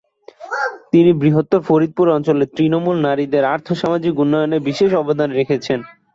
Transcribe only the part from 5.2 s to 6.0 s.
রেখেছেন।